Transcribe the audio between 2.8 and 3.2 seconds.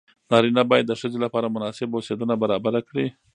کړي.